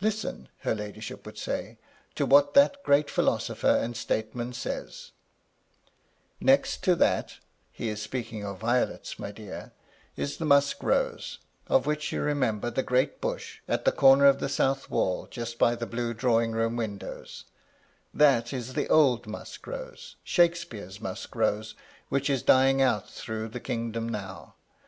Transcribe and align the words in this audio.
"Listen," 0.00 0.48
her 0.62 0.74
ladyship 0.74 1.24
would 1.24 1.38
say, 1.38 1.78
"to 2.16 2.26
what 2.26 2.54
that 2.54 2.82
great 2.82 3.08
philosopher 3.08 3.68
and 3.70 3.96
statesman 3.96 4.52
says, 4.52 5.12
* 5.76 6.40
Next 6.40 6.82
to 6.82 6.96
that,"— 6.96 7.36
he 7.70 7.88
is 7.88 8.02
speaking 8.02 8.44
of 8.44 8.58
violets, 8.58 9.16
my 9.16 9.30
dear, 9.30 9.70
—* 10.04 10.16
is 10.26 10.38
the 10.38 10.44
musk 10.44 10.82
rose,'— 10.82 11.38
of 11.68 11.86
which 11.86 12.10
you 12.10 12.20
remember 12.20 12.68
the 12.68 12.82
great 12.82 13.20
bush, 13.20 13.60
at 13.68 13.84
the 13.84 13.92
comer 13.92 14.26
of 14.26 14.40
the 14.40 14.48
south 14.48 14.90
wall 14.90 15.28
just 15.30 15.56
by 15.56 15.76
the 15.76 15.86
Blue 15.86 16.14
Drawing 16.14 16.50
room 16.50 16.74
windows; 16.74 17.44
that 18.12 18.52
is 18.52 18.74
the 18.74 18.88
old 18.88 19.28
musk 19.28 19.68
rose, 19.68 20.16
Shakespeare's 20.24 21.00
musk 21.00 21.36
rose, 21.36 21.76
which 22.08 22.28
is 22.28 22.42
dying 22.42 22.82
out 22.82 23.08
through 23.08 23.46
the 23.50 23.60
kingdom 23.60 24.08
now. 24.08 24.56